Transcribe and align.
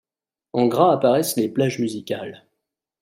En 0.53 0.65
gras 0.67 0.93
apparaissent 0.93 1.35
les 1.37 1.47
plages 1.47 1.77
musicales. 1.77 2.43